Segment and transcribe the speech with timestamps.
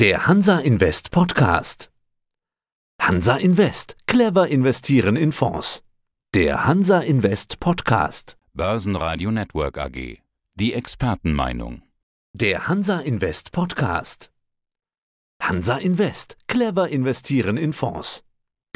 [0.00, 1.90] Der Hansa Invest Podcast.
[3.00, 3.96] Hansa Invest.
[4.06, 5.82] Clever investieren in Fonds.
[6.34, 8.36] Der Hansa Invest Podcast.
[8.54, 10.20] Börsenradio Network AG.
[10.54, 11.82] Die Expertenmeinung.
[12.32, 14.30] Der Hansa Invest Podcast.
[15.42, 16.36] Hansa Invest.
[16.46, 18.22] Clever investieren in Fonds.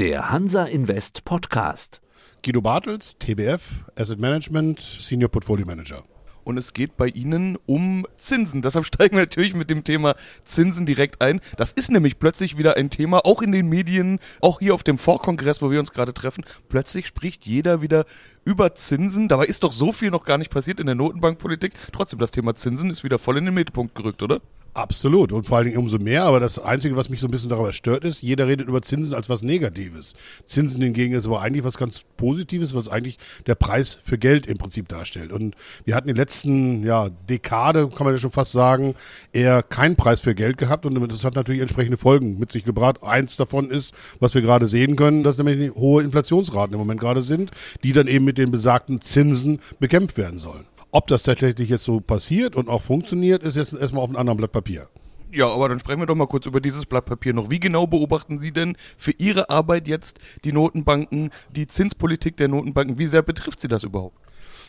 [0.00, 2.00] Der Hansa Invest Podcast.
[2.42, 6.02] Guido Bartels, TBF, Asset Management, Senior Portfolio Manager.
[6.44, 8.62] Und es geht bei Ihnen um Zinsen.
[8.62, 10.14] Deshalb steigen wir natürlich mit dem Thema
[10.44, 11.40] Zinsen direkt ein.
[11.56, 14.98] Das ist nämlich plötzlich wieder ein Thema, auch in den Medien, auch hier auf dem
[14.98, 16.44] Vorkongress, wo wir uns gerade treffen.
[16.68, 18.04] Plötzlich spricht jeder wieder
[18.44, 19.28] über Zinsen.
[19.28, 21.72] Dabei ist doch so viel noch gar nicht passiert in der Notenbankpolitik.
[21.92, 24.40] Trotzdem, das Thema Zinsen ist wieder voll in den Mittelpunkt gerückt, oder?
[24.74, 27.50] Absolut und vor allen Dingen umso mehr, aber das Einzige, was mich so ein bisschen
[27.50, 30.14] darüber stört, ist, jeder redet über Zinsen als was Negatives.
[30.46, 34.56] Zinsen hingegen ist aber eigentlich was ganz Positives, was eigentlich der Preis für Geld im
[34.56, 35.30] Prinzip darstellt.
[35.30, 38.94] Und wir hatten in den letzten ja, Dekade, kann man ja schon fast sagen,
[39.34, 43.02] eher keinen Preis für Geld gehabt und das hat natürlich entsprechende Folgen mit sich gebracht.
[43.02, 47.20] Eins davon ist, was wir gerade sehen können, dass nämlich hohe Inflationsraten im Moment gerade
[47.20, 47.50] sind,
[47.84, 50.64] die dann eben mit den besagten Zinsen bekämpft werden sollen.
[50.94, 54.36] Ob das tatsächlich jetzt so passiert und auch funktioniert, ist jetzt erstmal auf einem anderen
[54.36, 54.88] Blatt Papier.
[55.32, 57.50] Ja, aber dann sprechen wir doch mal kurz über dieses Blatt Papier noch.
[57.50, 62.98] Wie genau beobachten Sie denn für Ihre Arbeit jetzt die Notenbanken, die Zinspolitik der Notenbanken?
[62.98, 64.18] Wie sehr betrifft Sie das überhaupt?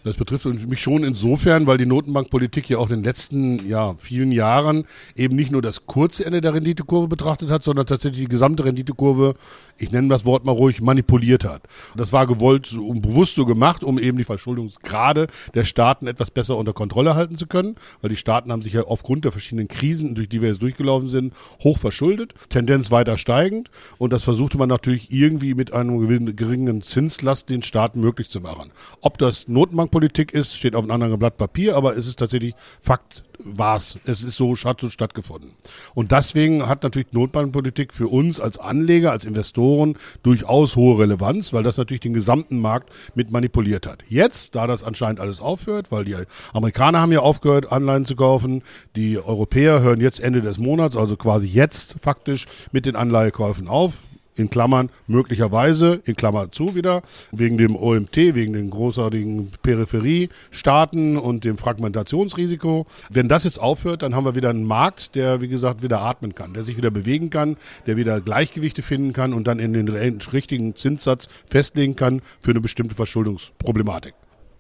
[0.04, 4.34] Das betrifft mich schon insofern, weil die Notenbankpolitik ja auch in den letzten ja, vielen
[4.34, 8.66] Jahren eben nicht nur das kurze Ende der Renditekurve betrachtet hat, sondern tatsächlich die gesamte
[8.66, 9.36] Renditekurve,
[9.78, 11.64] ich nenne das Wort mal ruhig, manipuliert hat.
[11.96, 16.58] Das war gewollt und bewusst so gemacht, um eben die Verschuldungsgrade der Staaten etwas besser
[16.58, 20.16] unter Kontrolle halten zu können, weil die Staaten haben sich ja aufgrund der verschiedenen Krisen,
[20.16, 24.68] durch die wir jetzt durchgelaufen sind, hoch verschuldet, Tendenz weiter steigend und das versuchte man
[24.68, 28.72] natürlich irgendwie mit einem geringen Zinslast den Staaten möglich zu machen.
[29.00, 29.48] Ob das
[29.94, 33.98] Notenbankpolitik ist, steht auf einem anderen Blatt Papier, aber es ist tatsächlich Fakt, war's.
[34.06, 35.52] Es ist so, hat so stattgefunden.
[35.94, 41.64] Und deswegen hat natürlich Notbankpolitik für uns als Anleger, als Investoren durchaus hohe Relevanz, weil
[41.64, 44.04] das natürlich den gesamten Markt mit manipuliert hat.
[44.08, 46.16] Jetzt, da das anscheinend alles aufhört, weil die
[46.54, 48.64] Amerikaner haben ja aufgehört, Anleihen zu kaufen,
[48.96, 54.00] die Europäer hören jetzt Ende des Monats, also quasi jetzt faktisch mit den Anleihekäufen auf
[54.36, 57.02] in Klammern möglicherweise, in Klammer zu wieder,
[57.32, 62.86] wegen dem OMT, wegen den großartigen Peripheriestaaten und dem Fragmentationsrisiko.
[63.10, 66.36] Wenn das jetzt aufhört, dann haben wir wieder einen Markt, der, wie gesagt, wieder atmen
[66.36, 69.90] kann, der sich wieder bewegen kann, der wieder Gleichgewichte finden kann und dann in den
[69.90, 74.14] richtigen Zinssatz festlegen kann für eine bestimmte Verschuldungsproblematik.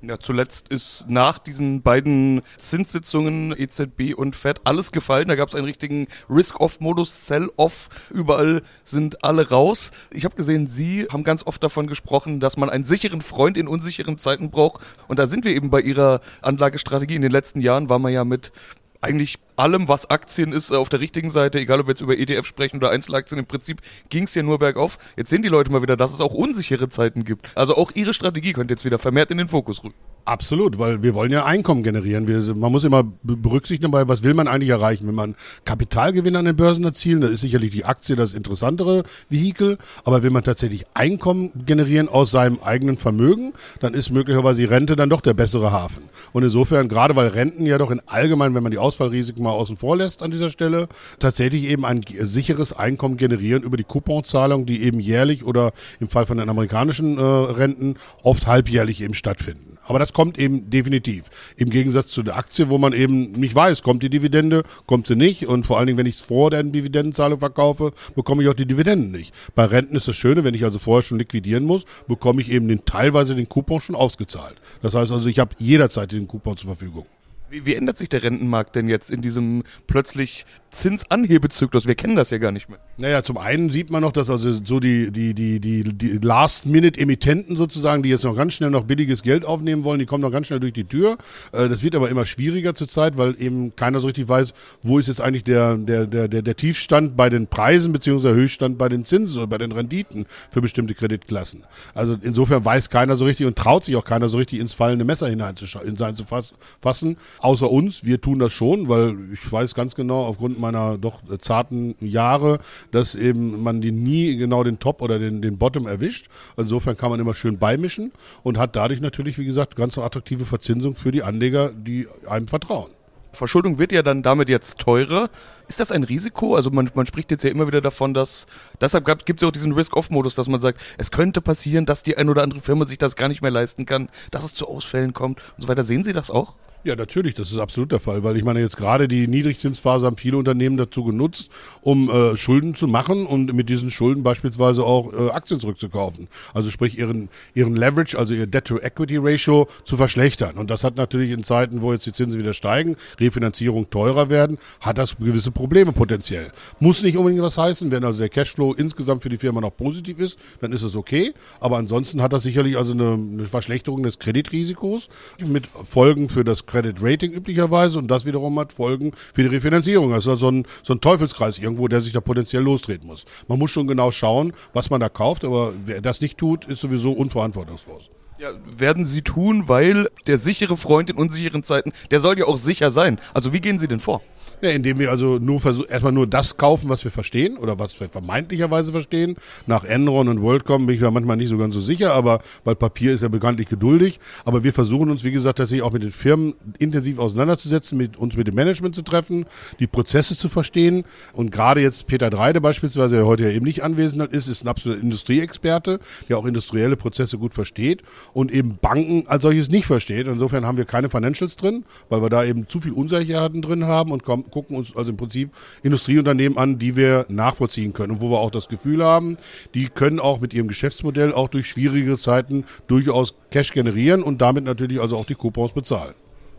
[0.05, 5.29] Ja, zuletzt ist nach diesen beiden Zinssitzungen EZB und Fed alles gefallen.
[5.29, 7.87] Da gab es einen richtigen Risk-Off-Modus, Sell-Off.
[8.09, 9.91] Überall sind alle raus.
[10.11, 13.69] Ich habe gesehen, Sie haben ganz oft davon gesprochen, dass man einen sicheren Freund in
[13.69, 14.81] unsicheren Zeiten braucht.
[15.07, 17.15] Und da sind wir eben bei Ihrer Anlagestrategie.
[17.15, 18.51] In den letzten Jahren war man ja mit
[18.99, 22.45] eigentlich allem, was Aktien ist, auf der richtigen Seite, egal ob wir jetzt über ETF
[22.45, 24.97] sprechen oder Einzelaktien, im Prinzip ging es ja nur bergauf.
[25.17, 27.55] Jetzt sehen die Leute mal wieder, dass es auch unsichere Zeiten gibt.
[27.55, 29.95] Also auch ihre Strategie könnte jetzt wieder vermehrt in den Fokus rücken.
[30.25, 32.27] Absolut, weil wir wollen ja Einkommen generieren.
[32.27, 35.05] Wir, man muss immer berücksichtigen dabei, was will man eigentlich erreichen.
[35.05, 39.77] Wenn man Kapitalgewinn an den Börsen erzielen, dann ist sicherlich die Aktie das interessantere Vehikel.
[40.05, 44.95] Aber will man tatsächlich Einkommen generieren aus seinem eigenen Vermögen, dann ist möglicherweise die Rente
[44.95, 46.03] dann doch der bessere Hafen.
[46.31, 49.77] Und insofern, gerade weil Renten ja doch in allgemein, wenn man die Ausfallrisiken mal außen
[49.77, 50.87] vor lässt an dieser Stelle,
[51.19, 56.25] tatsächlich eben ein sicheres Einkommen generieren über die Couponzahlung, die eben jährlich oder im Fall
[56.25, 59.73] von den amerikanischen äh, Renten oft halbjährlich eben stattfinden.
[59.85, 61.25] Aber das kommt eben definitiv.
[61.57, 65.15] Im Gegensatz zu der Aktie, wo man eben nicht weiß, kommt die Dividende, kommt sie
[65.15, 65.45] nicht.
[65.45, 68.65] Und vor allen Dingen, wenn ich es vor der Dividendenzahlung verkaufe, bekomme ich auch die
[68.65, 69.33] Dividenden nicht.
[69.55, 72.67] Bei Renten ist das Schöne, wenn ich also vorher schon liquidieren muss, bekomme ich eben
[72.67, 74.55] den, teilweise den Coupon schon ausgezahlt.
[74.81, 77.05] Das heißt also, ich habe jederzeit den Coupon zur Verfügung.
[77.53, 81.85] Wie, wie ändert sich der Rentenmarkt denn jetzt in diesem plötzlich Zinsanhebezyklus?
[81.85, 82.79] Wir kennen das ja gar nicht mehr.
[82.97, 87.55] Naja, zum einen sieht man noch, dass also so die, die, die, die, die Last-Minute-Emittenten
[87.55, 90.47] sozusagen, die jetzt noch ganz schnell noch billiges Geld aufnehmen wollen, die kommen noch ganz
[90.47, 91.19] schnell durch die Tür.
[91.51, 95.07] Äh, Das wird aber immer schwieriger zurzeit, weil eben keiner so richtig weiß, wo ist
[95.07, 99.05] jetzt eigentlich der, der, der, der, der Tiefstand bei den Preisen beziehungsweise Höchststand bei den
[99.05, 101.65] Zinsen oder bei den Renditen für bestimmte Kreditklassen.
[101.93, 105.05] Also insofern weiß keiner so richtig und traut sich auch keiner so richtig ins fallende
[105.05, 108.05] Messer hineinzufassen, außer uns.
[108.05, 112.59] Wir tun das schon, weil ich weiß ganz genau aufgrund meiner doch zarten Jahre,
[112.91, 116.27] dass eben man die nie genau den Top oder den, den Bottom erwischt.
[116.57, 118.11] Insofern kann man immer schön beimischen
[118.43, 122.91] und hat dadurch natürlich, wie gesagt, ganz attraktive Verzinsung für die Anleger, die einem vertrauen.
[123.33, 125.29] Verschuldung wird ja dann damit jetzt teurer.
[125.67, 126.55] Ist das ein Risiko?
[126.55, 128.47] Also man, man spricht jetzt ja immer wieder davon, dass
[128.79, 132.15] deshalb gibt es ja auch diesen Risk-Off-Modus, dass man sagt, es könnte passieren, dass die
[132.15, 135.13] ein oder andere Firma sich das gar nicht mehr leisten kann, dass es zu Ausfällen
[135.13, 135.83] kommt und so weiter.
[135.83, 136.53] Sehen Sie das auch?
[136.85, 140.17] Ja, natürlich, das ist absolut der Fall, weil ich meine, jetzt gerade die Niedrigzinsphase haben
[140.17, 141.49] viele Unternehmen dazu genutzt,
[141.79, 146.27] um äh, Schulden zu machen und mit diesen Schulden beispielsweise auch äh, Aktien zurückzukaufen.
[146.53, 150.57] Also sprich ihren, ihren Leverage, also ihr Debt-to-Equity-Ratio zu verschlechtern.
[150.57, 154.57] Und das hat natürlich in Zeiten, wo jetzt die Zinsen wieder steigen, Refinanzierung teurer werden,
[154.81, 156.51] hat das gewisse Probleme potenziell.
[156.81, 160.19] Muss nicht unbedingt was heißen, wenn also der Cashflow insgesamt für die Firma noch positiv
[160.19, 161.33] ist, dann ist es okay.
[161.61, 165.07] Aber ansonsten hat das sicherlich also eine, eine Verschlechterung des Kreditrisikos
[165.39, 170.09] mit Folgen für das Credit Rating üblicherweise und das wiederum hat Folgen für die Refinanzierung.
[170.09, 173.25] Das ist also so ein, so ein Teufelskreis irgendwo, der sich da potenziell lostreten muss.
[173.47, 176.81] Man muss schon genau schauen, was man da kauft, aber wer das nicht tut, ist
[176.81, 178.09] sowieso unverantwortungslos.
[178.39, 182.57] Ja, werden Sie tun, weil der sichere Freund in unsicheren Zeiten, der soll ja auch
[182.57, 183.19] sicher sein.
[183.35, 184.23] Also wie gehen Sie denn vor?
[184.63, 187.99] Ja, indem wir also nur versuchen, erstmal nur das kaufen, was wir verstehen oder was
[187.99, 189.35] wir vermeintlicherweise verstehen.
[189.67, 192.75] Nach Enron und WorldCom bin ich mir manchmal nicht so ganz so sicher, aber weil
[192.75, 194.21] Papier ist ja bekanntlich geduldig.
[194.45, 198.37] Aber wir versuchen uns, wie gesagt, tatsächlich auch mit den Firmen intensiv auseinanderzusetzen, mit uns
[198.37, 199.45] mit dem Management zu treffen,
[199.81, 201.03] die Prozesse zu verstehen.
[201.33, 204.69] Und gerade jetzt Peter Dreide beispielsweise, der heute ja eben nicht anwesend ist, ist ein
[204.69, 205.99] absoluter Industrieexperte,
[206.29, 208.01] der auch industrielle Prozesse gut versteht
[208.31, 210.25] und eben Banken als solches nicht versteht.
[210.27, 214.13] Insofern haben wir keine Financials drin, weil wir da eben zu viel Unsicherheiten drin haben
[214.13, 215.49] und kommen gucken uns also im Prinzip
[215.81, 219.37] Industrieunternehmen an, die wir nachvollziehen können und wo wir auch das Gefühl haben,
[219.73, 224.63] die können auch mit ihrem Geschäftsmodell auch durch schwierige Zeiten durchaus Cash generieren und damit
[224.63, 226.13] natürlich also auch die Coupons bezahlen.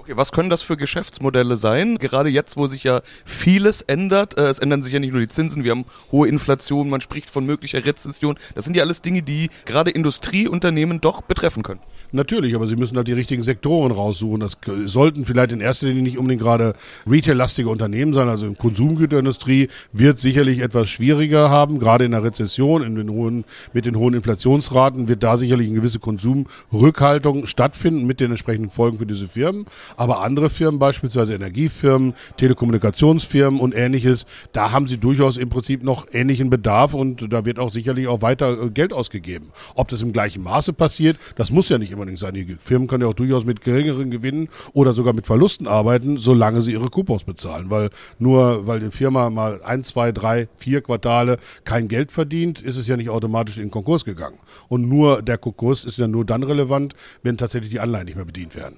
[0.05, 1.97] Okay, was können das für Geschäftsmodelle sein?
[1.97, 4.37] Gerade jetzt, wo sich ja vieles ändert.
[4.37, 7.31] Äh, es ändern sich ja nicht nur die Zinsen, wir haben hohe Inflation, man spricht
[7.31, 8.37] von möglicher Rezession.
[8.55, 11.81] Das sind ja alles Dinge, die gerade Industrieunternehmen doch betreffen können.
[12.12, 14.41] Natürlich, aber sie müssen halt die richtigen Sektoren raussuchen.
[14.41, 16.75] Das sollten vielleicht in erster Linie nicht unbedingt gerade
[17.11, 18.29] retail-lastige Unternehmen sein.
[18.29, 23.45] Also in Konsumgüterindustrie wird sicherlich etwas schwieriger haben, gerade in der Rezession, in den hohen,
[23.73, 28.99] mit den hohen Inflationsraten wird da sicherlich eine gewisse Konsumrückhaltung stattfinden mit den entsprechenden Folgen
[28.99, 29.65] für diese Firmen.
[29.96, 36.06] Aber andere Firmen, beispielsweise Energiefirmen, Telekommunikationsfirmen und ähnliches, da haben sie durchaus im Prinzip noch
[36.12, 39.50] ähnlichen Bedarf und da wird auch sicherlich auch weiter äh, Geld ausgegeben.
[39.75, 42.35] Ob das im gleichen Maße passiert, das muss ja nicht unbedingt sein.
[42.35, 46.62] Die Firmen können ja auch durchaus mit geringeren Gewinnen oder sogar mit Verlusten arbeiten, solange
[46.62, 47.70] sie ihre Coupons bezahlen.
[47.70, 52.76] Weil nur weil die Firma mal ein, zwei, drei, vier Quartale kein Geld verdient, ist
[52.76, 54.38] es ja nicht automatisch in Konkurs gegangen.
[54.69, 58.25] Und nur der Konkurs ist ja nur dann relevant, wenn tatsächlich die Anleihen nicht mehr
[58.25, 58.76] bedient werden.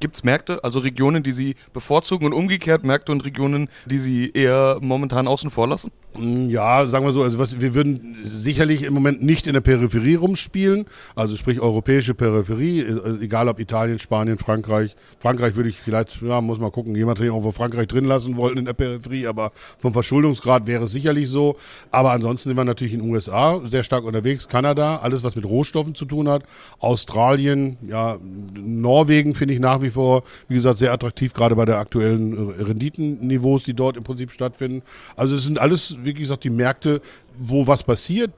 [0.00, 4.30] Gibt es Märkte, also Regionen, die Sie bevorzugen und umgekehrt Märkte und Regionen, die Sie
[4.30, 5.90] eher momentan außen vor lassen?
[6.18, 9.60] Mm, ja, sagen wir so, also was, wir würden sicherlich im Moment nicht in der
[9.60, 14.96] Peripherie rumspielen, also sprich europäische Peripherie, äh, egal ob Italien, Spanien, Frankreich.
[15.18, 18.58] Frankreich würde ich vielleicht, ja, muss mal gucken, jemand den irgendwo Frankreich drin lassen wollten
[18.58, 21.56] in der Peripherie, aber vom Verschuldungsgrad wäre es sicherlich so.
[21.90, 25.44] Aber ansonsten sind wir natürlich in den USA sehr stark unterwegs, Kanada, alles was mit
[25.44, 26.44] Rohstoffen zu tun hat,
[26.78, 28.16] Australien, ja,
[28.54, 33.64] Norwegen finde ich nach wie vor, wie gesagt, sehr attraktiv, gerade bei der aktuellen Renditenniveaus,
[33.64, 34.82] die dort im Prinzip stattfinden.
[35.16, 37.00] Also es sind alles wie gesagt, die Märkte,
[37.38, 38.32] wo was passiert,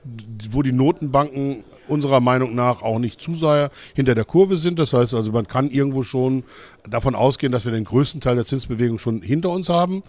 [0.53, 4.79] wo die Notenbanken unserer Meinung nach auch nicht zu sehr hinter der Kurve sind.
[4.79, 6.45] Das heißt also, man kann irgendwo schon
[6.89, 10.03] davon ausgehen, dass wir den größten Teil der Zinsbewegung schon hinter uns haben.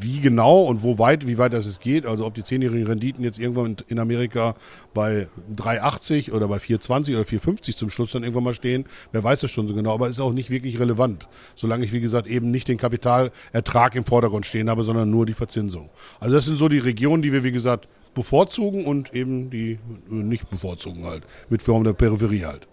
[0.00, 3.24] Wie genau und wo weit, wie weit das es geht, also ob die zehnjährigen Renditen
[3.24, 4.54] jetzt irgendwann in Amerika
[4.92, 9.40] bei 3,80 oder bei 4,20 oder 4,50 zum Schluss dann irgendwann mal stehen, wer weiß
[9.40, 12.50] das schon so genau, aber ist auch nicht wirklich relevant, solange ich, wie gesagt, eben
[12.50, 15.90] nicht den Kapitalertrag im Vordergrund stehen habe, sondern nur die Verzinsung.
[16.20, 19.78] Also das sind so die Regionen, die wir, wie gesagt, bevorzugen und eben die
[20.08, 22.66] nicht bevorzugen halt, mit Form der Peripherie halt.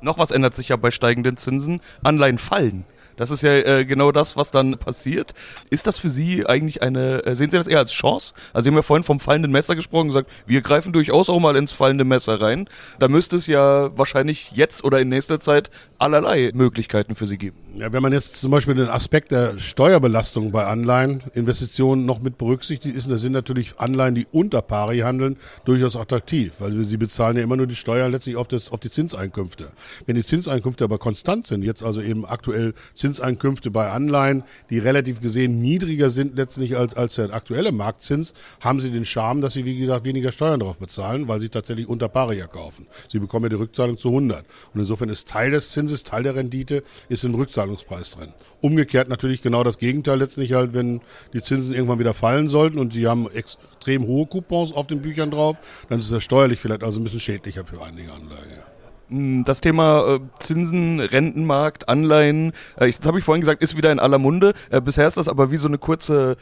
[0.00, 1.80] Noch was ändert sich ja bei steigenden Zinsen.
[2.02, 2.84] Anleihen fallen.
[3.18, 5.34] Das ist ja äh, genau das, was dann passiert.
[5.70, 8.32] Ist das für Sie eigentlich eine, äh, sehen Sie das eher als Chance?
[8.52, 11.40] Also Sie haben ja vorhin vom fallenden Messer gesprochen und gesagt, wir greifen durchaus auch
[11.40, 12.68] mal ins fallende Messer rein.
[12.98, 17.56] Da müsste es ja wahrscheinlich jetzt oder in nächster Zeit allerlei Möglichkeiten für Sie geben.
[17.76, 22.96] Ja, wenn man jetzt zum Beispiel den Aspekt der Steuerbelastung bei Anleiheninvestitionen noch mit berücksichtigt,
[22.96, 27.42] ist, da sind natürlich Anleihen, die unter Pari handeln, durchaus attraktiv, weil sie bezahlen ja
[27.42, 29.70] immer nur die Steuer letztlich auf, das, auf die Zinseinkünfte.
[30.06, 32.74] Wenn die Zinseinkünfte aber konstant sind, jetzt also eben aktuell
[33.08, 38.80] Zinseinkünfte bei Anleihen, die relativ gesehen niedriger sind letztlich als, als der aktuelle Marktzins, haben
[38.80, 42.08] sie den Charme, dass sie, wie gesagt, weniger Steuern darauf bezahlen, weil sie tatsächlich unter
[42.08, 42.86] Pari kaufen.
[43.08, 44.44] Sie bekommen ja die Rückzahlung zu 100.
[44.74, 48.32] Und insofern ist Teil des Zinses, Teil der Rendite, ist im Rückzahlungspreis drin.
[48.60, 51.00] Umgekehrt natürlich genau das Gegenteil letztlich halt, wenn
[51.32, 55.30] die Zinsen irgendwann wieder fallen sollten und sie haben extrem hohe Coupons auf den Büchern
[55.30, 55.56] drauf,
[55.88, 58.77] dann ist das steuerlich vielleicht also ein bisschen schädlicher für einige Anleger.
[59.08, 63.92] Hm, das Thema äh, Zinsen, Rentenmarkt, Anleihen, äh, das habe ich vorhin gesagt, ist wieder
[63.92, 64.52] in aller Munde.
[64.70, 66.36] Äh, bisher ist das aber wie so eine kurze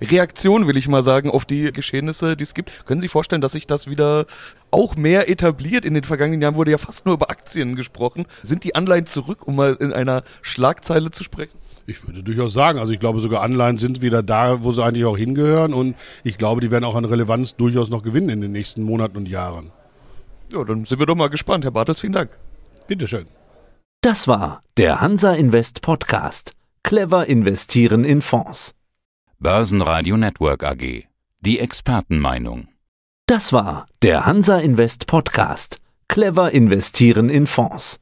[0.00, 2.86] Reaktion, will ich mal sagen, auf die Geschehnisse, die es gibt.
[2.86, 4.26] Können Sie sich vorstellen, dass sich das wieder
[4.70, 5.84] auch mehr etabliert?
[5.84, 8.26] In den vergangenen Jahren wurde ja fast nur über Aktien gesprochen.
[8.42, 11.58] Sind die Anleihen zurück, um mal in einer Schlagzeile zu sprechen?
[11.86, 15.06] Ich würde durchaus sagen, also ich glaube sogar Anleihen sind wieder da, wo sie eigentlich
[15.06, 18.52] auch hingehören und ich glaube, die werden auch an Relevanz durchaus noch gewinnen in den
[18.52, 19.72] nächsten Monaten und Jahren.
[20.52, 21.64] Ja, dann sind wir doch mal gespannt.
[21.64, 22.30] Herr Bartels, vielen Dank.
[22.86, 23.26] Bitteschön.
[24.00, 26.52] Das war der Hansa Invest Podcast.
[26.82, 28.74] Clever investieren in Fonds.
[29.38, 31.04] Börsenradio Network AG.
[31.40, 32.68] Die Expertenmeinung.
[33.26, 35.78] Das war der Hansa Invest Podcast.
[36.08, 38.00] Clever investieren in Fonds.